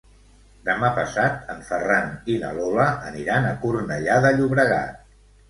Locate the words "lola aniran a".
2.57-3.53